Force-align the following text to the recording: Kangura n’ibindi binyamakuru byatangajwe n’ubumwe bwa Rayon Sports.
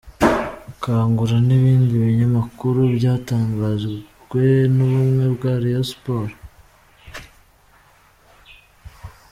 Kangura 0.83 1.37
n’ibindi 1.47 1.93
binyamakuru 2.03 2.79
byatangajwe 2.97 4.43
n’ubumwe 4.75 5.25
bwa 5.33 5.53
Rayon 5.61 5.87
Sports. 5.93 6.37